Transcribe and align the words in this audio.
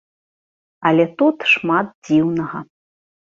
Але 0.89 1.05
тут 1.19 1.37
шмат 1.53 1.87
дзіўнага. 2.09 2.63